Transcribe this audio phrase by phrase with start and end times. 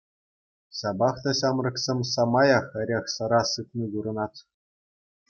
[0.77, 4.39] Ҫапах та ҫамрӑксем самаях эрех-сӑра сыпни курӑнать.